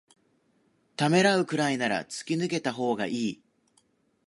[0.97, 3.43] ためらうくらいなら突き抜けたほうがいい